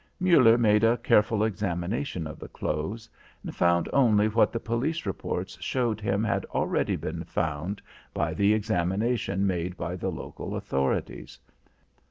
[0.19, 3.07] Muller made a careful examination of the clothes,
[3.43, 8.51] and found only what the police reports showed him had already been found by the
[8.51, 11.37] examination made by the local authorities.